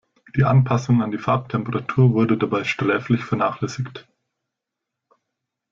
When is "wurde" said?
2.15-2.35